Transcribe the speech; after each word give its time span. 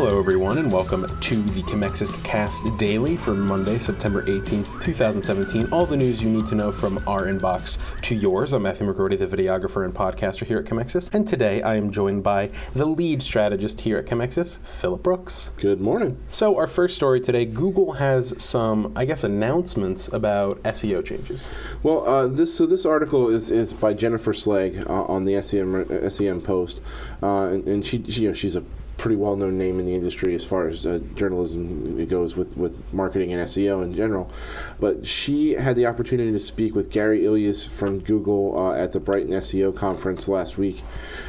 Hello, 0.00 0.16
everyone, 0.16 0.58
and 0.58 0.70
welcome 0.70 1.08
to 1.18 1.42
the 1.42 1.62
Commexis 1.64 2.22
Cast 2.22 2.62
Daily 2.76 3.16
for 3.16 3.34
Monday, 3.34 3.80
September 3.80 4.22
18th, 4.26 4.80
2017. 4.80 5.72
All 5.72 5.86
the 5.86 5.96
news 5.96 6.22
you 6.22 6.30
need 6.30 6.46
to 6.46 6.54
know 6.54 6.70
from 6.70 6.98
our 7.08 7.22
inbox 7.22 7.78
to 8.02 8.14
yours. 8.14 8.52
I'm 8.52 8.62
Matthew 8.62 8.86
McGrorty, 8.86 9.18
the 9.18 9.26
videographer 9.26 9.84
and 9.84 9.92
podcaster 9.92 10.46
here 10.46 10.58
at 10.58 10.66
Commexis, 10.66 11.12
and 11.12 11.26
today 11.26 11.62
I 11.62 11.74
am 11.74 11.90
joined 11.90 12.22
by 12.22 12.50
the 12.76 12.86
lead 12.86 13.22
strategist 13.22 13.80
here 13.80 13.98
at 13.98 14.06
Commexis, 14.06 14.58
Phillip 14.58 15.02
Brooks. 15.02 15.50
Good 15.56 15.80
morning. 15.80 16.16
So, 16.30 16.56
our 16.56 16.68
first 16.68 16.94
story 16.94 17.20
today 17.20 17.44
Google 17.44 17.94
has 17.94 18.40
some, 18.40 18.92
I 18.94 19.04
guess, 19.04 19.24
announcements 19.24 20.06
about 20.12 20.62
SEO 20.62 21.04
changes. 21.04 21.48
Well, 21.82 22.06
uh, 22.06 22.28
this 22.28 22.56
so 22.56 22.66
this 22.66 22.86
article 22.86 23.30
is, 23.30 23.50
is 23.50 23.72
by 23.72 23.94
Jennifer 23.94 24.32
Slegg 24.32 24.78
uh, 24.88 25.06
on 25.06 25.24
the 25.24 25.42
SEM 25.42 26.08
SEM 26.08 26.40
Post, 26.40 26.82
uh, 27.20 27.46
and, 27.46 27.66
and 27.66 27.84
she, 27.84 28.04
she 28.04 28.22
you 28.22 28.28
know 28.28 28.32
she's 28.32 28.54
a 28.54 28.62
pretty 28.98 29.16
well 29.16 29.36
known 29.36 29.56
name 29.56 29.78
in 29.78 29.86
the 29.86 29.94
industry 29.94 30.34
as 30.34 30.44
far 30.44 30.66
as 30.66 30.84
uh, 30.84 30.98
journalism 31.14 32.04
goes 32.06 32.36
with, 32.36 32.56
with 32.56 32.92
marketing 32.92 33.32
and 33.32 33.40
SEO 33.48 33.82
in 33.82 33.94
general. 33.94 34.30
But 34.80 35.06
she 35.06 35.52
had 35.52 35.76
the 35.76 35.86
opportunity 35.86 36.32
to 36.32 36.38
speak 36.40 36.74
with 36.74 36.90
Gary 36.90 37.24
Illyes 37.24 37.66
from 37.66 38.00
Google 38.00 38.58
uh, 38.58 38.74
at 38.74 38.92
the 38.92 39.00
Brighton 39.00 39.30
SEO 39.30 39.74
conference 39.74 40.28
last 40.28 40.58
week. 40.58 40.82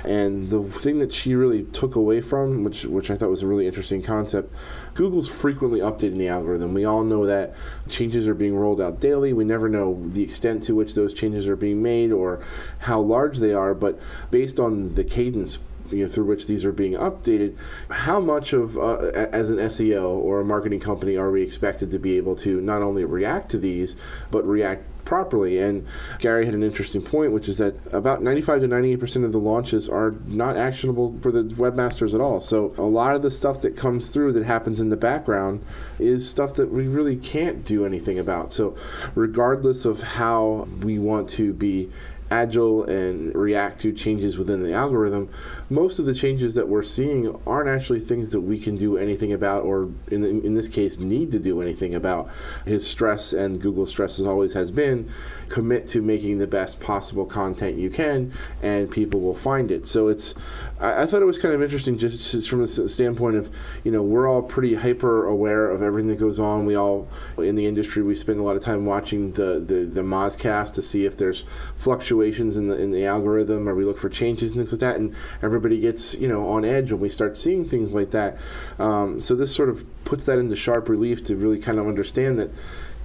And 0.03 0.47
the 0.47 0.63
thing 0.63 0.97
that 0.99 1.13
she 1.13 1.35
really 1.35 1.63
took 1.65 1.95
away 1.95 2.21
from, 2.21 2.63
which, 2.63 2.85
which 2.85 3.11
I 3.11 3.15
thought 3.15 3.29
was 3.29 3.43
a 3.43 3.47
really 3.47 3.67
interesting 3.67 4.01
concept, 4.01 4.51
Google's 4.95 5.29
frequently 5.29 5.79
updating 5.79 6.17
the 6.17 6.27
algorithm. 6.27 6.73
We 6.73 6.85
all 6.85 7.03
know 7.03 7.25
that 7.27 7.53
changes 7.87 8.27
are 8.27 8.33
being 8.33 8.55
rolled 8.55 8.81
out 8.81 8.99
daily. 8.99 9.31
We 9.31 9.45
never 9.45 9.69
know 9.69 10.01
the 10.07 10.23
extent 10.23 10.63
to 10.63 10.75
which 10.75 10.95
those 10.95 11.13
changes 11.13 11.47
are 11.47 11.55
being 11.55 11.83
made 11.83 12.11
or 12.11 12.43
how 12.79 12.99
large 12.99 13.37
they 13.37 13.53
are, 13.53 13.75
but 13.75 13.99
based 14.31 14.59
on 14.59 14.95
the 14.95 15.03
cadence 15.03 15.59
you 15.91 16.03
know, 16.03 16.07
through 16.07 16.25
which 16.25 16.47
these 16.47 16.65
are 16.65 16.71
being 16.71 16.93
updated, 16.93 17.55
how 17.89 18.19
much 18.19 18.53
of, 18.53 18.77
uh, 18.77 18.97
as 19.31 19.49
an 19.49 19.57
SEO 19.57 20.09
or 20.09 20.41
a 20.41 20.45
marketing 20.45 20.79
company, 20.79 21.17
are 21.17 21.31
we 21.31 21.41
expected 21.41 21.91
to 21.91 21.99
be 21.99 22.17
able 22.17 22.35
to 22.35 22.61
not 22.61 22.81
only 22.81 23.03
react 23.03 23.49
to 23.51 23.57
these, 23.57 23.95
but 24.31 24.45
react 24.47 24.83
properly. 25.09 25.57
And 25.57 25.87
Gary 26.19 26.45
had 26.45 26.53
an 26.53 26.61
interesting 26.61 27.01
point, 27.01 27.31
which 27.31 27.49
is 27.49 27.57
that 27.57 27.75
about 27.91 28.21
95 28.21 28.61
to 28.61 28.67
98% 28.67 29.25
of 29.25 29.31
the 29.31 29.39
launches 29.39 29.89
are 29.89 30.11
not 30.27 30.55
actionable 30.55 31.17
for 31.21 31.31
the 31.31 31.43
webmasters 31.55 32.13
at 32.13 32.21
all. 32.21 32.39
So 32.39 32.75
a 32.77 32.83
lot 32.83 33.15
of 33.15 33.23
the 33.23 33.31
stuff 33.31 33.61
that 33.61 33.75
comes 33.75 34.13
through 34.13 34.33
that 34.33 34.45
happens 34.45 34.79
in 34.79 34.89
the 34.89 34.97
background 34.97 35.65
is 35.97 36.29
stuff 36.29 36.53
that 36.55 36.69
we 36.69 36.87
really 36.87 37.15
can't 37.15 37.65
do 37.65 37.87
anything 37.87 38.19
about. 38.19 38.53
So 38.53 38.77
regardless 39.15 39.83
of 39.83 40.03
how 40.03 40.67
we 40.83 40.99
want 40.99 41.27
to 41.29 41.53
be 41.53 41.89
agile 42.31 42.83
and 42.83 43.33
react 43.33 43.81
to 43.81 43.91
changes 43.91 44.37
within 44.37 44.63
the 44.63 44.73
algorithm, 44.73 45.29
most 45.69 45.99
of 45.99 46.05
the 46.05 46.13
changes 46.13 46.55
that 46.55 46.67
we're 46.67 46.83
seeing 46.83 47.35
aren't 47.47 47.69
actually 47.69 47.99
things 47.99 48.29
that 48.31 48.41
we 48.41 48.59
can 48.59 48.75
do 48.75 48.97
anything 48.97 49.33
about, 49.33 49.63
or 49.63 49.89
in, 50.11 50.23
in 50.23 50.53
this 50.53 50.67
case, 50.67 50.99
need 50.99 51.31
to 51.31 51.39
do 51.39 51.61
anything 51.61 51.95
about. 51.95 52.29
His 52.65 52.85
stress, 52.85 53.33
and 53.33 53.59
Google's 53.61 53.89
stress 53.89 54.19
as 54.19 54.27
always 54.27 54.53
has 54.53 54.69
been, 54.69 55.09
commit 55.49 55.87
to 55.87 56.01
making 56.01 56.37
the 56.37 56.47
best 56.47 56.79
possible 56.79 57.25
content 57.25 57.77
you 57.77 57.89
can, 57.89 58.31
and 58.61 58.91
people 58.91 59.19
will 59.21 59.35
find 59.35 59.71
it. 59.71 59.87
So 59.87 60.07
it's, 60.07 60.35
I, 60.79 61.03
I 61.03 61.05
thought 61.07 61.21
it 61.21 61.25
was 61.25 61.39
kind 61.39 61.53
of 61.53 61.63
interesting 61.63 61.97
just, 61.97 62.31
just 62.31 62.49
from 62.49 62.59
the 62.59 62.67
standpoint 62.67 63.37
of, 63.37 63.49
you 63.83 63.91
know, 63.91 64.03
we're 64.03 64.27
all 64.27 64.43
pretty 64.43 64.75
hyper 64.75 65.25
aware 65.25 65.69
of 65.69 65.81
everything 65.81 66.09
that 66.11 66.19
goes 66.19 66.39
on. 66.39 66.65
We 66.65 66.75
all, 66.75 67.07
in 67.37 67.55
the 67.55 67.65
industry, 67.65 68.03
we 68.03 68.13
spend 68.13 68.39
a 68.39 68.43
lot 68.43 68.55
of 68.55 68.63
time 68.63 68.85
watching 68.85 69.31
the, 69.31 69.59
the, 69.59 69.85
the 69.85 70.01
Mozcast 70.01 70.73
to 70.73 70.81
see 70.83 71.05
if 71.05 71.17
there's 71.17 71.43
fluctuations 71.75 72.18
fluctuations 72.19 72.57
in 72.57 72.67
the 72.67 72.77
in 72.81 72.91
the 72.91 73.05
algorithm, 73.05 73.67
or 73.67 73.75
we 73.75 73.85
look 73.85 73.97
for 73.97 74.09
changes 74.09 74.51
and 74.51 74.59
things 74.59 74.73
like 74.73 74.79
that, 74.79 74.97
and 74.97 75.15
everybody 75.41 75.79
gets 75.79 76.15
you 76.15 76.27
know 76.27 76.47
on 76.49 76.65
edge 76.65 76.91
when 76.91 77.01
we 77.01 77.09
start 77.09 77.37
seeing 77.37 77.63
things 77.63 77.91
like 77.91 78.11
that. 78.11 78.37
Um, 78.77 79.19
so 79.19 79.35
this 79.35 79.55
sort 79.55 79.69
of 79.69 79.85
puts 80.03 80.25
that 80.25 80.39
into 80.39 80.55
sharp 80.55 80.89
relief 80.89 81.23
to 81.25 81.35
really 81.35 81.59
kind 81.59 81.79
of 81.79 81.87
understand 81.87 82.39
that 82.39 82.51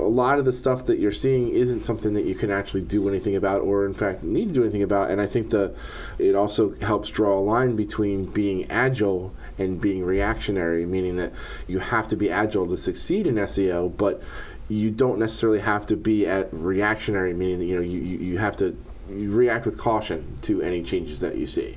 a 0.00 0.02
lot 0.02 0.40
of 0.40 0.44
the 0.44 0.52
stuff 0.52 0.86
that 0.86 0.98
you're 0.98 1.12
seeing 1.12 1.50
isn't 1.50 1.82
something 1.82 2.14
that 2.14 2.24
you 2.24 2.34
can 2.34 2.50
actually 2.50 2.80
do 2.80 3.08
anything 3.08 3.36
about 3.36 3.62
or 3.62 3.86
in 3.86 3.94
fact 3.94 4.24
need 4.24 4.48
to 4.48 4.54
do 4.54 4.62
anything 4.64 4.82
about 4.82 5.08
and 5.08 5.20
i 5.20 5.26
think 5.26 5.50
the 5.50 5.72
it 6.18 6.34
also 6.34 6.74
helps 6.80 7.08
draw 7.10 7.38
a 7.38 7.38
line 7.38 7.76
between 7.76 8.24
being 8.24 8.68
agile 8.68 9.32
and 9.56 9.80
being 9.80 10.04
reactionary 10.04 10.84
meaning 10.84 11.14
that 11.14 11.32
you 11.68 11.78
have 11.78 12.08
to 12.08 12.16
be 12.16 12.28
agile 12.28 12.66
to 12.66 12.76
succeed 12.76 13.24
in 13.24 13.36
seo 13.36 13.96
but 13.96 14.20
you 14.68 14.90
don't 14.90 15.20
necessarily 15.20 15.60
have 15.60 15.86
to 15.86 15.94
be 15.96 16.26
at 16.26 16.52
reactionary 16.52 17.32
meaning 17.32 17.60
that 17.60 17.66
you 17.66 17.76
know 17.76 17.82
you, 17.82 18.00
you 18.00 18.38
have 18.38 18.56
to 18.56 18.76
you 19.08 19.32
react 19.32 19.66
with 19.66 19.78
caution 19.78 20.38
to 20.42 20.62
any 20.62 20.82
changes 20.82 21.20
that 21.20 21.36
you 21.36 21.46
see. 21.46 21.76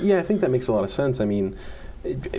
Yeah, 0.00 0.18
I 0.18 0.22
think 0.22 0.40
that 0.40 0.50
makes 0.50 0.68
a 0.68 0.72
lot 0.72 0.84
of 0.84 0.90
sense. 0.90 1.20
I 1.20 1.24
mean, 1.24 1.56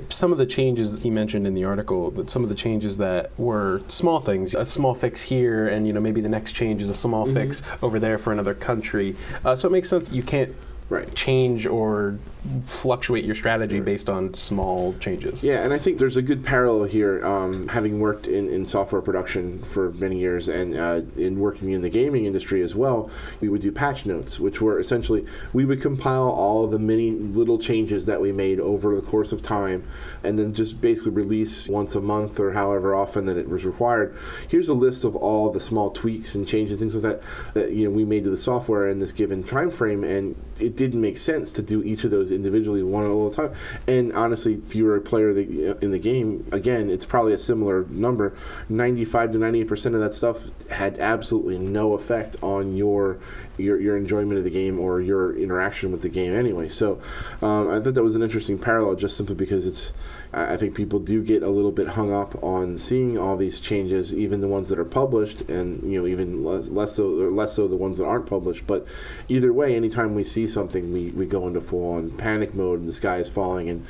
some 0.09 0.31
of 0.31 0.37
the 0.37 0.45
changes 0.45 0.99
he 0.99 1.09
mentioned 1.09 1.45
in 1.45 1.53
the 1.53 1.65
article, 1.65 2.11
that 2.11 2.29
some 2.29 2.43
of 2.43 2.49
the 2.49 2.55
changes 2.55 2.97
that 2.97 3.37
were 3.37 3.81
small 3.87 4.19
things, 4.19 4.55
a 4.55 4.65
small 4.65 4.95
fix 4.95 5.21
here, 5.21 5.67
and 5.67 5.85
you 5.85 5.93
know 5.93 5.99
maybe 5.99 6.21
the 6.21 6.29
next 6.29 6.53
change 6.53 6.81
is 6.81 6.89
a 6.89 6.93
small 6.93 7.25
mm-hmm. 7.25 7.33
fix 7.33 7.61
over 7.81 7.99
there 7.99 8.17
for 8.17 8.31
another 8.31 8.53
country. 8.53 9.15
Uh, 9.43 9.55
so 9.55 9.67
it 9.67 9.71
makes 9.71 9.89
sense. 9.89 10.09
You 10.11 10.23
can't 10.23 10.55
right. 10.89 11.13
change 11.15 11.65
or 11.65 12.19
fluctuate 12.65 13.25
your 13.25 13.35
strategy 13.35 13.81
based 13.81 14.09
on 14.09 14.33
small 14.33 14.95
changes. 14.99 15.43
Yeah, 15.43 15.63
and 15.63 15.73
I 15.73 15.77
think 15.77 15.99
there's 15.99 16.15
a 16.15 16.21
good 16.21 16.43
parallel 16.43 16.85
here. 16.85 17.23
Um, 17.25 17.67
having 17.67 17.99
worked 17.99 18.27
in, 18.27 18.49
in 18.49 18.65
software 18.65 19.01
production 19.01 19.61
for 19.61 19.91
many 19.93 20.17
years 20.17 20.47
and 20.47 20.75
uh, 20.75 21.01
in 21.17 21.39
working 21.39 21.71
in 21.71 21.81
the 21.81 21.89
gaming 21.89 22.25
industry 22.25 22.61
as 22.61 22.75
well, 22.75 23.11
we 23.41 23.49
would 23.49 23.61
do 23.61 23.71
patch 23.71 24.05
notes, 24.05 24.39
which 24.39 24.61
were 24.61 24.79
essentially 24.79 25.25
we 25.51 25.65
would 25.65 25.81
compile 25.81 26.29
all 26.29 26.65
the 26.65 26.79
many 26.79 27.11
little 27.11 27.59
changes 27.59 28.05
that 28.05 28.21
we 28.21 28.31
made 28.31 28.59
over 28.59 28.95
the 28.95 29.01
course 29.01 29.33
of 29.33 29.41
time, 29.41 29.85
and 30.23 30.39
then 30.39 30.53
just 30.53 30.79
basically 30.79 31.11
release 31.11 31.67
once 31.67 31.93
a 31.93 32.01
month 32.01 32.39
or 32.39 32.53
however 32.53 32.95
often 32.95 33.25
that 33.25 33.35
it 33.35 33.49
was 33.49 33.65
required. 33.65 34.15
Here's 34.47 34.69
a 34.69 34.73
list 34.73 35.03
of 35.03 35.13
all 35.15 35.51
the 35.51 35.59
small 35.59 35.91
tweaks 35.91 36.35
and 36.35 36.47
changes, 36.47 36.77
things 36.77 36.95
like 36.95 37.03
that 37.03 37.53
that 37.53 37.73
you 37.73 37.83
know 37.83 37.91
we 37.91 38.05
made 38.05 38.23
to 38.23 38.29
the 38.29 38.37
software 38.37 38.87
in 38.87 38.99
this 38.99 39.11
given 39.11 39.43
time 39.43 39.71
frame, 39.71 40.05
and 40.05 40.35
it 40.57 40.77
didn't 40.79 41.01
make 41.01 41.17
sense 41.17 41.51
to 41.51 41.61
do 41.61 41.83
each 41.83 42.05
of 42.05 42.11
those 42.11 42.31
individually 42.31 42.81
one 42.81 43.03
at 43.03 43.11
a 43.11 43.35
time. 43.35 43.53
And 43.85 44.13
honestly, 44.13 44.61
if 44.65 44.73
you 44.73 44.85
were 44.85 44.95
a 44.95 45.01
player 45.01 45.29
in 45.29 45.91
the 45.91 45.99
game, 45.99 46.47
again, 46.53 46.89
it's 46.89 47.05
probably 47.05 47.33
a 47.33 47.37
similar 47.37 47.83
number. 47.89 48.33
95 48.69 49.33
to 49.33 49.37
98 49.39 49.67
percent 49.67 49.95
of 49.95 49.99
that 49.99 50.13
stuff 50.13 50.51
had 50.71 50.97
absolutely 50.97 51.57
no 51.57 51.95
effect 51.95 52.37
on 52.41 52.77
your 52.77 53.19
your, 53.59 53.79
your 53.79 53.97
enjoyment 53.97 54.37
of 54.37 54.43
the 54.43 54.49
game 54.49 54.79
or 54.79 55.01
your 55.01 55.35
interaction 55.37 55.91
with 55.91 56.01
the 56.01 56.09
game 56.09 56.33
anyway. 56.33 56.67
So 56.67 57.01
um, 57.41 57.69
I 57.69 57.79
thought 57.79 57.93
that 57.95 58.03
was 58.03 58.15
an 58.15 58.23
interesting 58.23 58.57
parallel, 58.57 58.95
just 58.95 59.17
simply 59.17 59.35
because 59.35 59.67
it's. 59.67 59.93
I 60.31 60.57
think 60.57 60.75
people 60.75 60.99
do 60.99 61.23
get 61.23 61.41
a 61.41 61.49
little 61.49 61.71
bit 61.71 61.87
hung 61.87 62.13
up 62.13 62.43
on 62.43 62.77
seeing 62.77 63.17
all 63.17 63.35
these 63.35 63.59
changes, 63.59 64.13
even 64.13 64.41
the 64.41 64.47
ones 64.47 64.69
that 64.69 64.77
are 64.77 64.85
published, 64.85 65.41
and 65.49 65.91
you 65.91 65.99
know 65.99 66.07
even 66.07 66.43
less, 66.43 66.69
less 66.69 66.93
so 66.93 67.07
less 67.07 67.53
so 67.53 67.67
the 67.67 67.75
ones 67.75 67.97
that 67.97 68.05
aren't 68.05 68.27
published. 68.27 68.67
But 68.67 68.85
either 69.27 69.51
way, 69.51 69.75
anytime 69.75 70.13
we 70.13 70.23
see 70.23 70.45
something, 70.45 70.68
we, 70.73 71.09
we 71.09 71.25
go 71.25 71.47
into 71.47 71.61
full 71.61 71.93
on 71.93 72.11
panic 72.11 72.53
mode, 72.53 72.79
and 72.79 72.87
the 72.87 72.93
sky 72.93 73.17
is 73.17 73.29
falling, 73.29 73.69
and 73.69 73.85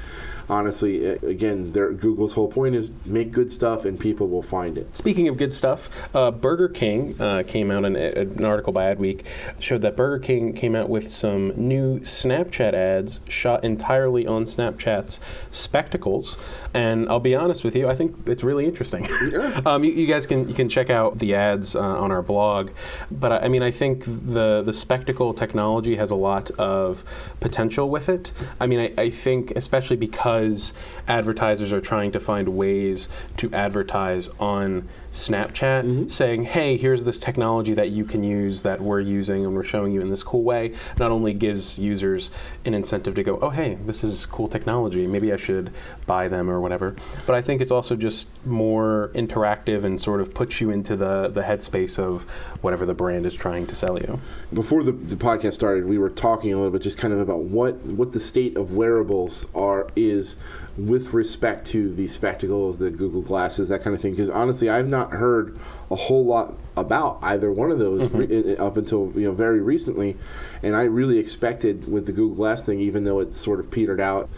honestly, 0.49 1.05
again, 1.05 1.71
Google's 1.71 2.33
whole 2.33 2.47
point 2.47 2.75
is 2.75 2.91
make 3.05 3.31
good 3.31 3.51
stuff 3.51 3.85
and 3.85 3.99
people 3.99 4.27
will 4.27 4.41
find 4.41 4.77
it. 4.77 4.97
Speaking 4.97 5.27
of 5.27 5.37
good 5.37 5.53
stuff, 5.53 5.89
uh, 6.13 6.31
Burger 6.31 6.67
King 6.67 7.19
uh, 7.21 7.43
came 7.45 7.71
out 7.71 7.85
in 7.85 7.95
an 7.95 8.43
article 8.43 8.73
by 8.73 8.93
Adweek 8.93 9.23
showed 9.59 9.81
that 9.81 9.95
Burger 9.95 10.19
King 10.19 10.53
came 10.53 10.75
out 10.75 10.89
with 10.89 11.09
some 11.09 11.53
new 11.55 11.99
Snapchat 11.99 12.73
ads 12.73 13.21
shot 13.27 13.63
entirely 13.63 14.25
on 14.25 14.45
Snapchat's 14.45 15.19
spectacles, 15.51 16.37
and 16.73 17.07
I'll 17.09 17.19
be 17.19 17.35
honest 17.35 17.63
with 17.63 17.75
you, 17.75 17.87
I 17.87 17.95
think 17.95 18.27
it's 18.27 18.43
really 18.43 18.65
interesting. 18.65 19.07
Yeah. 19.31 19.61
um, 19.65 19.83
you, 19.83 19.91
you, 19.91 20.07
guys 20.07 20.25
can 20.25 20.47
you 20.47 20.55
can 20.55 20.69
check 20.69 20.89
out 20.89 21.19
the 21.19 21.35
ads 21.35 21.75
uh, 21.75 21.81
on 21.81 22.11
our 22.11 22.21
blog, 22.21 22.71
but 23.11 23.31
I, 23.31 23.37
I 23.39 23.47
mean 23.49 23.63
I 23.63 23.71
think 23.71 24.03
the 24.05 24.63
the 24.63 24.73
spectacle 24.73 25.33
technology 25.33 25.95
has 25.95 26.11
a 26.11 26.15
lot 26.15 26.51
of 26.51 27.03
potential 27.39 27.89
with 27.89 28.09
it. 28.09 28.31
I 28.59 28.67
mean 28.67 28.79
I, 28.79 29.01
I 29.03 29.09
think 29.09 29.51
especially 29.51 29.97
because 29.97 30.38
because 30.39 30.73
advertisers 31.07 31.73
are 31.73 31.81
trying 31.81 32.11
to 32.11 32.19
find 32.19 32.49
ways 32.49 33.09
to 33.37 33.51
advertise 33.53 34.29
on 34.39 34.87
Snapchat, 35.11 35.83
mm-hmm. 35.83 36.07
saying, 36.07 36.43
hey, 36.43 36.77
here's 36.77 37.03
this 37.03 37.17
technology 37.17 37.73
that 37.73 37.89
you 37.89 38.05
can 38.05 38.23
use 38.23 38.61
that 38.61 38.79
we're 38.79 38.99
using 38.99 39.43
and 39.43 39.55
we're 39.55 39.63
showing 39.63 39.91
you 39.91 40.01
in 40.01 40.09
this 40.09 40.21
cool 40.21 40.43
way, 40.43 40.73
not 40.99 41.11
only 41.11 41.33
gives 41.33 41.79
users 41.79 42.29
an 42.65 42.75
incentive 42.75 43.15
to 43.15 43.23
go, 43.23 43.39
oh, 43.41 43.49
hey, 43.49 43.79
this 43.85 44.03
is 44.03 44.27
cool 44.27 44.47
technology, 44.47 45.07
maybe 45.07 45.33
I 45.33 45.37
should 45.37 45.71
buy 46.05 46.27
them 46.27 46.49
or 46.49 46.61
whatever, 46.61 46.95
but 47.25 47.35
I 47.35 47.41
think 47.41 47.59
it's 47.59 47.71
also 47.71 47.95
just 47.95 48.27
more 48.45 49.09
interactive 49.15 49.83
and 49.83 49.99
sort 49.99 50.21
of 50.21 50.33
puts 50.33 50.61
you 50.61 50.69
into 50.69 50.95
the, 50.95 51.29
the 51.29 51.41
headspace 51.41 51.97
of 51.97 52.23
whatever 52.61 52.85
the 52.85 52.93
brand 52.93 53.25
is 53.25 53.35
trying 53.35 53.65
to 53.65 53.75
sell 53.75 53.97
you. 53.97 54.19
Before 54.53 54.83
the, 54.83 54.91
the 54.91 55.15
podcast 55.15 55.53
started, 55.53 55.85
we 55.85 55.97
were 55.97 56.09
talking 56.09 56.53
a 56.53 56.55
little 56.55 56.71
bit 56.71 56.83
just 56.83 56.99
kind 56.99 57.13
of 57.13 57.19
about 57.19 57.39
what, 57.39 57.77
what 57.77 58.11
the 58.11 58.19
state 58.19 58.55
of 58.57 58.75
wearables 58.75 59.47
are 59.55 59.89
is 59.95 60.28
with 60.77 61.13
respect 61.13 61.67
to 61.67 61.93
the 61.93 62.07
spectacles, 62.07 62.77
the 62.77 62.91
Google 62.91 63.21
glasses, 63.21 63.69
that 63.69 63.81
kind 63.81 63.95
of 63.95 64.01
thing. 64.01 64.11
Because 64.11 64.29
honestly, 64.29 64.69
I've 64.69 64.87
not 64.87 65.11
heard 65.11 65.57
a 65.91 65.95
whole 65.95 66.25
lot 66.25 66.55
about 66.77 67.19
either 67.21 67.51
one 67.51 67.71
of 67.71 67.79
those 67.79 68.03
mm-hmm. 68.03 68.17
re- 68.17 68.57
up 68.57 68.77
until 68.77 69.11
you 69.15 69.27
know 69.27 69.33
very 69.33 69.61
recently, 69.61 70.17
and 70.63 70.75
I 70.75 70.83
really 70.83 71.17
expected 71.17 71.91
with 71.91 72.05
the 72.05 72.11
Google 72.11 72.35
Glass 72.35 72.63
thing, 72.63 72.79
even 72.79 73.03
though 73.03 73.19
it 73.19 73.33
sort 73.33 73.59
of 73.59 73.69
petered 73.69 73.99
out 73.99 74.29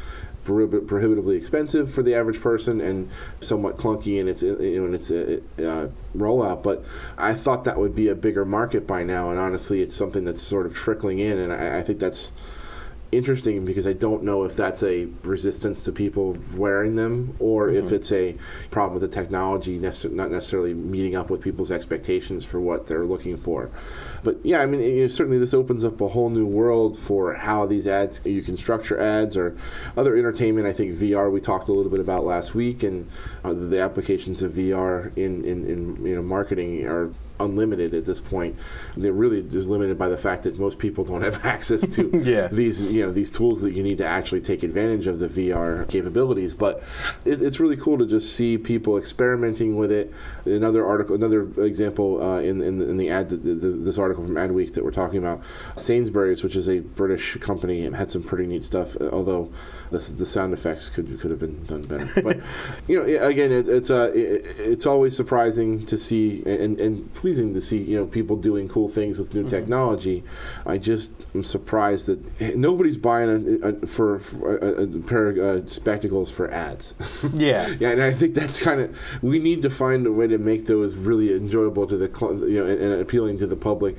prohibitively 0.44 1.38
expensive 1.38 1.94
for 1.94 2.02
the 2.02 2.16
average 2.16 2.42
person 2.42 2.82
and 2.82 3.10
somewhat 3.42 3.78
clunky 3.78 4.20
in 4.20 4.28
its 4.28 4.42
you 4.42 4.80
know 4.80 4.86
in 4.86 4.94
its 4.94 5.12
uh, 5.12 5.40
uh, 5.60 5.88
rollout. 6.18 6.64
But 6.64 6.84
I 7.18 7.34
thought 7.34 7.64
that 7.66 7.78
would 7.78 7.94
be 7.94 8.08
a 8.08 8.16
bigger 8.16 8.46
market 8.46 8.88
by 8.88 9.04
now, 9.04 9.30
and 9.30 9.40
honestly, 9.40 9.82
it's 9.82 9.96
something 9.96 10.26
that's 10.26 10.42
sort 10.42 10.66
of 10.66 10.74
trickling 10.74 11.20
in, 11.20 11.38
and 11.38 11.54
I, 11.54 11.80
I 11.80 11.82
think 11.84 12.00
that's 12.00 12.32
interesting 13.12 13.66
because 13.66 13.86
I 13.86 13.94
don't 13.94 14.24
know 14.24 14.44
if 14.44 14.56
that's 14.56 14.84
a 14.84 15.08
resistance 15.24 15.84
to 15.86 15.92
people 15.92 16.38
wearing 16.56 16.96
them 16.96 17.36
or 17.40 17.68
mm-hmm. 17.68 17.86
if 17.86 17.92
it's 17.92 18.12
a 18.12 18.38
problem 18.70 19.00
with 19.00 19.10
the 19.10 19.16
technology, 19.16 19.78
nece- 19.78 20.12
not 20.12 20.32
necessarily 20.32 20.74
meeting 20.74 21.16
up 21.16 21.30
with 21.30 21.42
people's 21.42 21.72
expectations 21.72 22.46
for 22.46 22.60
what 22.60 22.88
they're 22.88 23.06
looking 23.06 23.38
for. 23.38 23.70
But 24.24 24.38
yeah, 24.44 24.62
I 24.62 24.66
mean, 24.66 24.82
you 24.82 25.02
know, 25.02 25.08
certainly 25.08 25.40
this 25.40 25.54
opens 25.54 25.84
up 25.84 26.00
a 26.00 26.08
whole 26.08 26.30
new 26.30 26.46
world 26.46 26.98
for 26.98 27.34
how 27.34 27.66
these 27.66 27.88
ads, 27.88 28.22
you 28.26 28.42
can 28.42 28.56
structure 28.56 29.00
ads 29.00 29.36
or 29.36 29.58
other 29.98 30.16
entertainment. 30.16 30.68
I 30.68 30.74
think 30.74 30.96
VR, 30.96 31.32
we 31.32 31.42
talked 31.42 31.70
a 31.70 31.74
little 31.74 31.92
bit 31.92 32.00
about 32.00 32.24
last 32.24 32.56
week, 32.56 32.84
and 32.84 33.10
uh, 33.44 33.54
the 33.54 33.82
applications 33.82 34.42
of 34.44 34.54
VR 34.54 35.16
in, 35.18 35.44
in, 35.44 35.66
in 35.66 36.06
you 36.06 36.16
know, 36.16 36.22
marketing 36.22 36.86
are 36.86 37.12
unlimited 37.40 37.94
at 37.94 38.06
this 38.06 38.20
point. 38.20 38.58
They're 38.96 39.14
really 39.14 39.42
just 39.42 39.70
limited 39.70 39.98
by 39.98 40.10
the 40.10 40.18
fact 40.18 40.44
that 40.44 40.60
most 40.60 40.80
people 40.80 41.04
don't 41.04 41.22
have 41.22 41.44
access 41.46 41.88
to 41.96 42.10
yeah. 42.24 42.48
these 42.48 42.92
you 42.92 43.06
know 43.06 43.12
these 43.12 43.32
tools 43.32 43.62
that 43.62 43.74
you 43.74 43.84
need 43.84 43.98
to 44.00 44.06
actually 44.06 44.42
take 44.42 44.64
advantage 44.64 45.08
of 45.08 45.20
the 45.20 45.28
VR 45.28 45.88
capabilities. 45.90 46.54
But 46.54 46.84
it, 47.26 47.42
it's 47.42 47.60
really 47.60 47.78
cool 47.78 47.98
to 47.98 48.06
just 48.06 48.36
see 48.36 48.58
people 48.58 48.98
experimenting 48.98 49.78
with 49.78 49.92
it. 49.92 50.14
Another 50.46 50.86
article, 50.86 51.16
another 51.16 51.44
example 51.64 52.22
uh, 52.22 52.40
in, 52.40 52.62
in, 52.62 52.82
in 52.82 52.98
the 52.98 53.10
ad 53.10 53.30
the, 53.30 53.38
the, 53.38 53.70
this 53.70 53.98
article 53.98 54.24
from 54.24 54.36
Adweek 54.36 54.74
that 54.74 54.84
we're 54.84 54.92
talking 54.92 55.20
about, 55.20 55.42
Sainsbury's, 55.76 56.44
which 56.44 56.56
is 56.56 56.68
a 56.70 56.80
British 56.80 57.38
company, 57.38 57.90
had 57.92 58.12
some 58.12 58.24
pretty 58.24 58.48
neat 58.48 58.64
stuff. 58.64 58.96
Although 58.98 59.52
the, 59.92 59.98
the 59.98 60.26
sound 60.26 60.54
effects 60.54 60.90
could 60.90 61.20
could 61.20 61.32
have 61.32 61.40
been 61.40 61.64
done 61.66 61.84
better. 61.84 62.08
But 62.22 62.40
you 62.88 63.00
know, 63.00 63.28
again, 63.28 63.52
it, 63.52 63.68
it's 63.68 63.92
uh, 63.92 64.12
it, 64.14 64.46
it's 64.58 64.86
always 64.86 65.16
surprising 65.16 65.86
to 65.86 65.98
see 65.98 66.44
and, 66.46 66.80
and 66.80 67.14
pleasing 67.22 67.54
to 67.54 67.62
see 67.62 67.78
you 67.78 67.96
know 67.98 68.06
people 68.06 68.36
doing 68.36 68.68
cool 68.68 68.88
things 68.88 69.20
with 69.20 69.36
new 69.36 69.42
mm-hmm. 69.42 69.50
technology. 69.50 70.24
I 70.66 70.80
just 70.80 71.12
am 71.36 71.44
surprised 71.44 72.08
that 72.08 72.58
nobody's 72.58 72.98
buying 72.98 73.30
a, 73.64 73.68
a 73.68 73.88
for, 73.88 74.20
for 74.20 74.58
a, 74.58 74.84
a, 74.84 74.88
pair 75.02 75.30
of 75.30 75.38
uh, 75.38 75.66
spectacles 75.68 76.32
for 76.32 76.50
ads. 76.52 76.96
Yeah, 77.34 77.76
yeah, 77.80 77.92
and 77.92 78.02
I 78.02 78.12
think 78.12 78.34
that's 78.34 78.62
kind 78.62 78.82
of 78.82 78.98
we 79.22 79.40
need 79.40 79.62
to 79.62 79.70
find 79.70 80.06
a 80.06 80.12
way 80.12 80.28
to 80.28 80.38
make 80.38 80.66
those 80.66 80.96
really 80.96 81.34
enjoyable 81.34 81.86
to 81.88 81.96
the 81.96 82.10
you 82.48 82.60
know 82.60 82.66
and, 82.66 82.82
and 82.82 83.02
appealing 83.02 83.38
to 83.38 83.48
the 83.48 83.56
public 83.56 83.98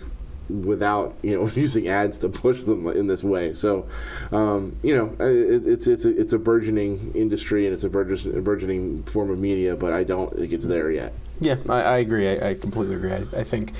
without 0.48 1.14
you 1.22 1.38
know 1.38 1.48
using 1.54 1.88
ads 1.88 2.18
to 2.18 2.28
push 2.28 2.64
them 2.64 2.86
in 2.88 3.06
this 3.06 3.22
way. 3.22 3.52
So, 3.52 3.86
um, 4.32 4.76
you 4.82 4.96
know, 4.96 5.16
it, 5.24 5.66
it's 5.66 5.86
it's 5.86 6.04
a, 6.04 6.20
it's 6.20 6.32
a 6.32 6.38
burgeoning 6.38 7.12
industry 7.14 7.66
and 7.66 7.74
it's 7.74 7.84
a 7.84 7.88
burgeoning 7.88 9.04
form 9.04 9.30
of 9.30 9.38
media, 9.38 9.76
but 9.76 9.92
I 9.92 10.02
don't 10.02 10.36
think 10.36 10.52
it's 10.52 10.66
there 10.66 10.90
yet. 10.90 11.12
Yeah, 11.42 11.56
I, 11.68 11.82
I 11.82 11.98
agree. 11.98 12.28
I, 12.28 12.50
I, 12.50 12.54
completely 12.54 12.94
agree. 12.94 13.12
I, 13.12 13.40
I, 13.40 13.44
think 13.44 13.72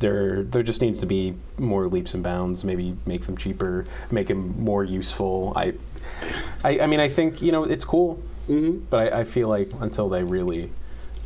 there 0.00 0.42
there 0.42 0.62
just 0.62 0.82
needs 0.82 0.98
to 0.98 1.06
be 1.06 1.34
more 1.58 1.88
leaps 1.88 2.12
and 2.12 2.22
bounds. 2.22 2.62
Maybe 2.62 2.94
make 3.06 3.24
them 3.24 3.38
cheaper, 3.38 3.86
make 4.10 4.26
them 4.26 4.54
more 4.62 4.84
useful. 4.84 5.54
I, 5.56 5.72
I, 6.62 6.80
I 6.80 6.86
mean, 6.86 7.00
I 7.00 7.08
think 7.08 7.40
you 7.40 7.52
know 7.52 7.64
it's 7.64 7.84
cool, 7.84 8.22
mm-hmm. 8.48 8.84
but 8.90 9.12
I, 9.14 9.20
I 9.20 9.24
feel 9.24 9.48
like 9.48 9.70
until 9.80 10.10
they 10.10 10.22
really 10.22 10.70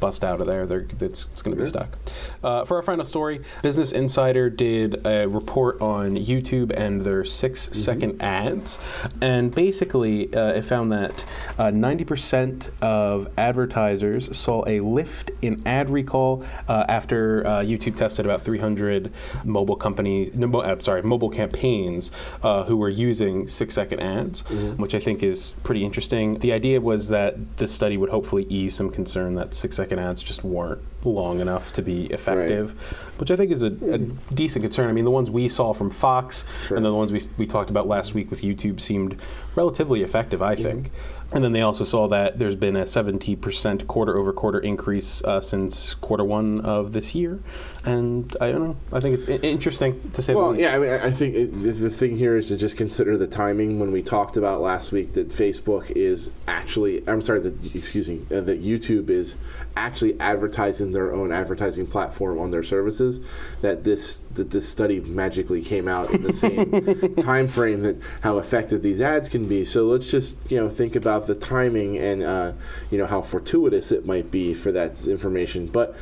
bust 0.00 0.24
out 0.24 0.40
of 0.40 0.46
there. 0.46 0.62
it's, 1.00 1.28
it's 1.32 1.42
going 1.42 1.56
to 1.56 1.62
be 1.62 1.62
yeah. 1.62 1.68
stuck. 1.68 1.98
Uh, 2.42 2.64
for 2.64 2.76
our 2.76 2.82
final 2.82 3.04
story, 3.04 3.40
Business 3.62 3.92
Insider 3.92 4.50
did 4.50 5.06
a 5.06 5.28
report 5.28 5.80
on 5.80 6.16
YouTube 6.16 6.72
and 6.76 7.02
their 7.02 7.24
6 7.24 7.60
mm-hmm. 7.60 7.74
second 7.74 8.22
ads, 8.22 8.78
and 9.20 9.54
basically 9.54 10.34
uh, 10.34 10.52
it 10.52 10.62
found 10.62 10.90
that 10.92 11.24
uh, 11.58 11.64
90% 11.64 12.70
of 12.80 13.28
advertisers 13.36 14.36
saw 14.36 14.64
a 14.66 14.80
lift 14.80 15.30
in 15.42 15.62
ad 15.66 15.90
recall 15.90 16.44
uh, 16.68 16.84
after 16.88 17.46
uh, 17.46 17.60
YouTube 17.60 17.96
tested 17.96 18.24
about 18.24 18.42
300 18.42 19.12
mobile 19.44 19.76
companies. 19.76 20.32
No, 20.34 20.78
sorry, 20.80 21.02
mobile 21.02 21.30
campaigns 21.30 22.10
uh, 22.42 22.64
who 22.64 22.76
were 22.76 22.88
using 22.88 23.46
six 23.48 23.74
second 23.74 24.00
ads, 24.00 24.42
mm-hmm. 24.44 24.80
which 24.80 24.94
I 24.94 24.98
think 24.98 25.22
is 25.22 25.52
pretty 25.62 25.84
interesting. 25.84 26.38
The 26.38 26.52
idea 26.52 26.80
was 26.80 27.08
that 27.08 27.58
this 27.58 27.72
study 27.72 27.96
would 27.96 28.10
hopefully 28.10 28.46
ease 28.48 28.74
some 28.74 28.90
concern 28.90 29.34
that 29.34 29.54
six 29.54 29.76
second 29.90 30.04
ads 30.04 30.22
just 30.22 30.44
weren't 30.44 30.80
long 31.04 31.40
enough 31.40 31.72
to 31.72 31.82
be 31.82 32.06
effective, 32.06 32.74
right. 32.74 33.20
which 33.20 33.30
I 33.32 33.36
think 33.36 33.50
is 33.50 33.62
a, 33.62 33.66
a, 33.66 33.70
mm-hmm. 33.70 34.34
decent 34.34 34.62
concern. 34.62 34.88
I 34.88 34.92
mean, 34.92 35.04
the 35.04 35.10
ones 35.10 35.32
we 35.32 35.48
saw 35.48 35.72
from 35.72 35.90
Fox 35.90 36.44
sure. 36.66 36.76
and 36.76 36.86
then 36.86 36.92
the 36.92 36.96
ones 36.96 37.10
we, 37.10 37.20
we 37.38 37.46
talked 37.46 37.70
about 37.70 37.88
last 37.88 38.14
week 38.14 38.30
with 38.30 38.42
YouTube 38.42 38.80
seemed 38.80 39.16
relatively 39.56 40.02
effective, 40.02 40.42
I 40.42 40.54
mm-hmm. 40.54 40.62
think. 40.62 40.90
And 41.32 41.44
then 41.44 41.52
they 41.52 41.62
also 41.62 41.84
saw 41.84 42.08
that 42.08 42.38
there's 42.40 42.56
been 42.56 42.74
a 42.74 42.82
70% 42.82 43.86
quarter 43.86 44.16
over 44.16 44.32
quarter 44.32 44.58
increase 44.58 45.22
uh, 45.22 45.40
since 45.40 45.94
quarter 45.94 46.24
one 46.24 46.60
of 46.62 46.90
this 46.92 47.14
year. 47.14 47.38
And 47.84 48.36
I 48.40 48.50
don't 48.50 48.64
know. 48.64 48.76
I 48.92 48.98
think 49.00 49.14
it's 49.14 49.28
I- 49.28 49.46
interesting 49.46 50.10
to 50.10 50.22
say 50.22 50.34
well, 50.34 50.46
the 50.48 50.58
least. 50.58 50.62
yeah, 50.62 50.74
I 50.74 50.78
mean, 50.78 50.90
I 50.90 51.10
think 51.12 51.34
it, 51.36 51.52
the 51.52 51.88
thing 51.88 52.16
here 52.18 52.36
is 52.36 52.48
to 52.48 52.56
just 52.56 52.76
consider 52.76 53.16
the 53.16 53.28
timing 53.28 53.78
when 53.78 53.92
we 53.92 54.02
talked 54.02 54.36
about 54.36 54.60
last 54.60 54.90
week 54.92 55.12
that 55.12 55.28
Facebook 55.30 55.90
is 55.92 56.32
actually, 56.48 57.08
I'm 57.08 57.22
sorry, 57.22 57.40
that, 57.40 57.74
excuse 57.76 58.08
me, 58.08 58.22
uh, 58.36 58.40
that 58.40 58.62
YouTube 58.62 59.08
is 59.08 59.38
actually 59.76 60.18
advertising 60.20 60.90
their 60.90 61.14
own 61.14 61.32
advertising 61.32 61.86
platform 61.86 62.38
on 62.40 62.50
their 62.50 62.64
services. 62.64 63.20
That 63.62 63.84
this 63.84 64.18
that 64.34 64.50
this 64.50 64.68
study 64.68 65.00
magically 65.00 65.62
came 65.62 65.86
out 65.88 66.10
in 66.10 66.22
the 66.22 66.32
same 66.32 67.14
time 67.22 67.46
frame 67.46 67.82
that 67.82 67.96
how 68.22 68.38
effective 68.38 68.82
these 68.82 69.00
ads 69.00 69.28
can 69.28 69.46
be. 69.46 69.64
So 69.64 69.84
let's 69.84 70.10
just, 70.10 70.50
you 70.50 70.58
know, 70.58 70.68
think 70.68 70.96
about 70.96 71.19
the 71.26 71.34
timing 71.34 71.98
and 71.98 72.22
uh, 72.22 72.52
you 72.90 72.98
know 72.98 73.06
how 73.06 73.22
fortuitous 73.22 73.92
it 73.92 74.06
might 74.06 74.30
be 74.30 74.54
for 74.54 74.72
that 74.72 75.06
information. 75.06 75.66
But 75.66 75.96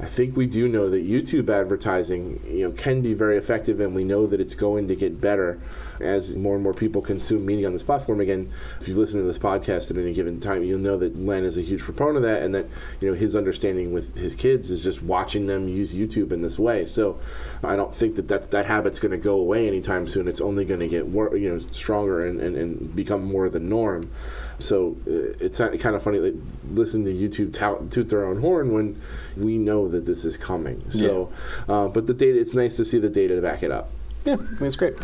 I 0.00 0.06
think 0.06 0.36
we 0.36 0.46
do 0.46 0.68
know 0.68 0.88
that 0.90 1.08
YouTube 1.08 1.50
advertising, 1.50 2.40
you 2.46 2.68
know, 2.68 2.72
can 2.72 3.02
be 3.02 3.14
very 3.14 3.36
effective, 3.36 3.80
and 3.80 3.94
we 3.94 4.04
know 4.04 4.26
that 4.26 4.40
it's 4.40 4.54
going 4.54 4.88
to 4.88 4.96
get 4.96 5.20
better 5.20 5.60
as 6.00 6.36
more 6.36 6.54
and 6.54 6.62
more 6.62 6.74
people 6.74 7.02
consume 7.02 7.44
media 7.44 7.66
on 7.66 7.72
this 7.72 7.82
platform. 7.82 8.20
Again, 8.20 8.50
if 8.80 8.88
you 8.88 8.94
listen 8.94 9.20
to 9.20 9.26
this 9.26 9.38
podcast 9.38 9.90
at 9.90 9.96
any 9.96 10.12
given 10.12 10.40
time, 10.40 10.64
you'll 10.64 10.78
know 10.78 10.96
that 10.98 11.16
Len 11.16 11.44
is 11.44 11.58
a 11.58 11.62
huge 11.62 11.82
proponent 11.82 12.16
of 12.16 12.22
that, 12.22 12.42
and 12.42 12.54
that 12.54 12.66
you 13.00 13.08
know 13.08 13.14
his 13.14 13.34
understanding 13.34 13.92
with 13.92 14.16
his 14.16 14.34
kids 14.34 14.70
is 14.70 14.82
just 14.82 15.02
watching 15.02 15.46
them 15.46 15.68
use 15.68 15.94
YouTube 15.94 16.32
in 16.32 16.40
this 16.40 16.58
way. 16.58 16.84
So 16.84 17.18
I 17.62 17.76
don't 17.76 17.94
think 17.94 18.16
that 18.16 18.28
that, 18.28 18.50
that 18.50 18.66
habit's 18.66 18.98
going 18.98 19.12
to 19.12 19.18
go 19.18 19.36
away 19.36 19.66
anytime 19.66 20.06
soon. 20.06 20.28
It's 20.28 20.40
only 20.40 20.64
going 20.64 20.80
to 20.80 20.88
get 20.88 21.08
more, 21.08 21.36
you 21.36 21.52
know, 21.52 21.58
stronger 21.72 22.26
and, 22.26 22.40
and, 22.40 22.56
and 22.56 22.96
become 22.96 23.24
more 23.24 23.48
the 23.48 23.60
norm. 23.60 24.10
So 24.58 24.96
uh, 25.06 25.34
it's 25.40 25.58
kind 25.58 25.94
of 25.94 26.02
funny. 26.02 26.18
Like, 26.18 26.34
listen 26.70 27.04
to 27.04 27.12
YouTube 27.12 27.52
tout, 27.52 27.90
toot 27.90 28.08
their 28.08 28.24
own 28.24 28.40
horn 28.40 28.72
when 28.72 29.00
we 29.36 29.58
know 29.58 29.88
that 29.88 30.04
this 30.04 30.24
is 30.24 30.36
coming. 30.36 30.82
So, 30.90 31.30
yeah. 31.68 31.74
uh, 31.74 31.88
but 31.88 32.06
the 32.06 32.14
data, 32.14 32.38
it's 32.38 32.54
nice 32.54 32.76
to 32.76 32.84
see 32.84 32.98
the 32.98 33.08
data 33.08 33.36
to 33.36 33.42
back 33.42 33.62
it 33.62 33.70
up. 33.70 33.90
Yeah, 34.28 34.36
that's 34.60 34.76
great. 34.76 34.94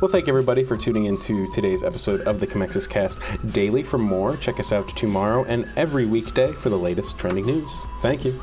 Well, 0.00 0.10
thank 0.10 0.26
everybody 0.26 0.64
for 0.64 0.76
tuning 0.76 1.04
in 1.04 1.16
to 1.20 1.48
today's 1.52 1.84
episode 1.84 2.22
of 2.22 2.40
the 2.40 2.48
Commexis 2.48 2.88
Cast 2.88 3.20
daily. 3.52 3.84
For 3.84 3.96
more, 3.96 4.36
check 4.38 4.58
us 4.58 4.72
out 4.72 4.88
tomorrow 4.96 5.44
and 5.44 5.70
every 5.76 6.04
weekday 6.04 6.52
for 6.52 6.68
the 6.68 6.78
latest 6.78 7.16
trending 7.16 7.46
news. 7.46 7.72
Thank 8.00 8.24
you. 8.24 8.40